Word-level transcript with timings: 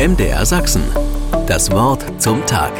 MDR 0.00 0.46
Sachsen. 0.46 0.82
Das 1.46 1.70
Wort 1.72 2.22
zum 2.22 2.46
Tag. 2.46 2.72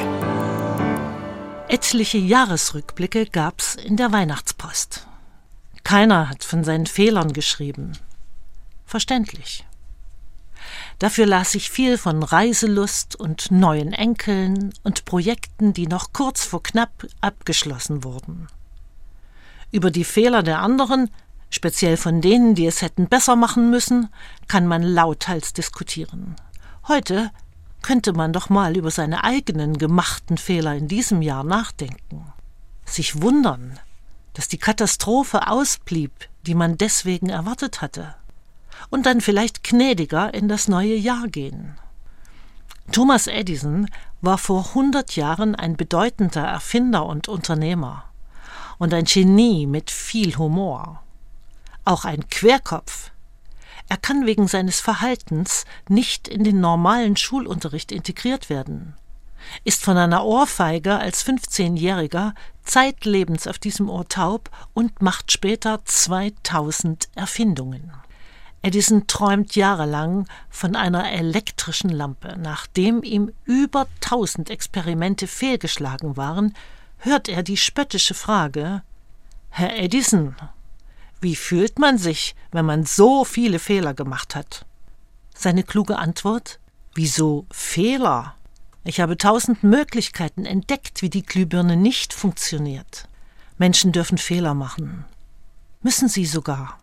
Etliche 1.69 2.17
Jahresrückblicke 2.17 3.27
gab's 3.27 3.75
in 3.75 3.99
der 3.99 4.11
Weihnachtspost. 4.11 5.07
Keiner 5.85 6.31
hat 6.31 6.45
von 6.45 6.65
seinen 6.65 6.87
Fehlern 6.87 7.35
geschrieben. 7.35 7.93
Verständlich. 8.87 9.67
Dafür 10.99 11.27
las 11.27 11.55
ich 11.55 11.69
viel 11.69 11.99
von 11.99 12.23
Reiselust 12.23 13.17
und 13.17 13.51
neuen 13.51 13.93
Enkeln 13.93 14.73
und 14.83 15.05
Projekten, 15.05 15.75
die 15.75 15.89
noch 15.89 16.15
kurz 16.15 16.47
vor 16.47 16.63
knapp 16.63 17.07
abgeschlossen 17.21 18.03
wurden. 18.03 18.47
Über 19.71 19.91
die 19.91 20.05
Fehler 20.05 20.43
der 20.43 20.61
anderen, 20.61 21.11
speziell 21.51 21.99
von 21.99 22.23
denen, 22.23 22.55
die 22.55 22.67
es 22.67 22.81
hätten 22.81 23.09
besser 23.09 23.37
machen 23.37 23.69
müssen, 23.69 24.09
kann 24.49 24.67
man 24.67 24.83
lauthals 24.83 25.53
diskutieren. 25.53 26.37
Heute 26.89 27.31
könnte 27.83 28.13
man 28.13 28.33
doch 28.33 28.49
mal 28.49 28.77
über 28.77 28.91
seine 28.91 29.25
eigenen 29.25 29.79
gemachten 29.79 30.39
Fehler 30.39 30.75
in 30.75 30.89
diesem 30.89 31.23
Jahr 31.23 31.45
nachdenken. 31.45 32.33
Sich 32.85 33.23
wundern, 33.23 33.79
dass 34.35 34.49
die 34.49 34.59
Katastrophe 34.59 35.47
ausblieb, 35.49 36.13
die 36.47 36.55
man 36.55 36.79
deswegen 36.79 37.29
erwartet 37.29 37.81
hatte. 37.83 38.15
Und 38.89 39.07
dann 39.07 39.21
vielleicht 39.21 39.63
gnädiger 39.63 40.33
in 40.33 40.49
das 40.49 40.69
neue 40.69 40.95
Jahr 40.97 41.29
gehen. 41.29 41.79
Thomas 42.93 43.27
Edison 43.27 43.89
war 44.21 44.39
vor 44.39 44.75
hundert 44.75 45.15
Jahren 45.17 45.55
ein 45.55 45.77
bedeutender 45.77 46.45
Erfinder 46.45 47.07
und 47.07 47.29
Unternehmer 47.29 48.05
und 48.79 48.93
ein 48.95 49.05
Genie 49.05 49.67
mit 49.67 49.91
viel 49.91 50.37
Humor. 50.37 51.03
Auch 51.85 52.05
ein 52.05 52.29
Querkopf, 52.29 53.13
er 53.91 53.97
kann 53.97 54.25
wegen 54.25 54.47
seines 54.47 54.79
Verhaltens 54.79 55.65
nicht 55.89 56.29
in 56.29 56.45
den 56.45 56.61
normalen 56.61 57.17
Schulunterricht 57.17 57.91
integriert 57.91 58.49
werden, 58.49 58.95
ist 59.65 59.83
von 59.83 59.97
einer 59.97 60.25
Ohrfeige 60.25 60.97
als 60.97 61.27
15-Jähriger 61.27 62.35
zeitlebens 62.63 63.49
auf 63.49 63.59
diesem 63.59 63.91
Ohr 63.91 64.07
taub 64.09 64.49
und 64.75 65.03
macht 65.03 65.33
später 65.33 65.85
2000 65.85 67.09
Erfindungen. 67.17 67.93
Edison 68.63 69.09
träumt 69.09 69.57
jahrelang 69.57 70.29
von 70.51 70.77
einer 70.77 71.11
elektrischen 71.11 71.91
Lampe. 71.91 72.37
Nachdem 72.39 73.03
ihm 73.03 73.33
über 73.45 73.89
1000 74.05 74.51
Experimente 74.51 75.27
fehlgeschlagen 75.27 76.17
waren, 76.17 76.55
hört 76.99 77.29
er 77.29 77.43
die 77.43 77.57
spöttische 77.57 78.15
Frage 78.15 78.83
Herr 79.49 79.77
Edison, 79.77 80.37
wie 81.21 81.37
fühlt 81.37 81.79
man 81.79 81.99
sich, 81.99 82.35
wenn 82.51 82.65
man 82.65 82.85
so 82.85 83.25
viele 83.25 83.59
Fehler 83.59 83.95
gemacht 83.95 84.35
hat? 84.35 84.65
Seine 85.35 85.63
kluge 85.63 85.99
Antwort 85.99 86.59
Wieso 86.95 87.47
Fehler? 87.51 88.35
Ich 88.85 89.01
habe 89.01 89.17
tausend 89.17 89.63
Möglichkeiten 89.63 90.45
entdeckt, 90.45 91.03
wie 91.03 91.11
die 91.11 91.23
Glühbirne 91.23 91.77
nicht 91.77 92.13
funktioniert. 92.13 93.09
Menschen 93.59 93.93
dürfen 93.93 94.19
Fehler 94.19 94.55
machen. 94.55 95.05
Müssen 95.83 96.09
sie 96.09 96.27
sogar. 96.27 96.79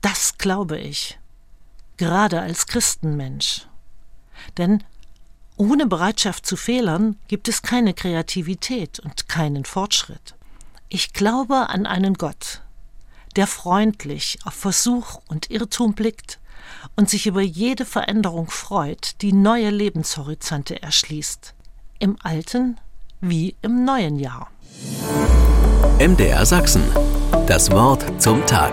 Das 0.00 0.38
glaube 0.38 0.78
ich. 0.78 1.18
Gerade 1.96 2.40
als 2.40 2.66
Christenmensch. 2.66 3.66
Denn 4.56 4.82
ohne 5.56 5.86
Bereitschaft 5.86 6.46
zu 6.46 6.56
Fehlern 6.56 7.16
gibt 7.28 7.48
es 7.48 7.62
keine 7.62 7.94
Kreativität 7.94 8.98
und 9.00 9.28
keinen 9.28 9.64
Fortschritt. 9.64 10.34
Ich 10.88 11.12
glaube 11.12 11.68
an 11.68 11.86
einen 11.86 12.14
Gott, 12.14 12.51
der 13.36 13.46
freundlich 13.46 14.38
auf 14.44 14.54
Versuch 14.54 15.20
und 15.28 15.50
Irrtum 15.50 15.94
blickt 15.94 16.38
und 16.96 17.08
sich 17.08 17.26
über 17.26 17.42
jede 17.42 17.84
Veränderung 17.84 18.50
freut, 18.50 19.20
die 19.22 19.32
neue 19.32 19.70
Lebenshorizonte 19.70 20.82
erschließt, 20.82 21.54
im 21.98 22.16
alten 22.22 22.78
wie 23.20 23.56
im 23.62 23.84
neuen 23.84 24.18
Jahr. 24.18 24.50
MDR 25.98 26.44
Sachsen. 26.44 26.82
Das 27.46 27.70
Wort 27.70 28.20
zum 28.20 28.44
Tag. 28.46 28.72